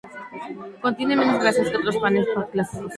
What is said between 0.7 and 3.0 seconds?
Contiene menos grasas que otros panes clásicos.